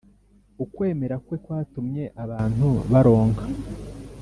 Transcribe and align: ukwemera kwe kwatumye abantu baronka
ukwemera 0.63 1.15
kwe 1.25 1.37
kwatumye 1.43 2.03
abantu 2.23 2.67
baronka 2.91 3.43